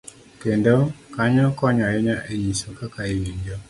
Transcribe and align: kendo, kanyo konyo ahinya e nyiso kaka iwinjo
kendo, 0.41 0.75
kanyo 1.13 1.45
konyo 1.57 1.83
ahinya 1.89 2.15
e 2.31 2.33
nyiso 2.41 2.67
kaka 2.79 2.99
iwinjo 3.13 3.55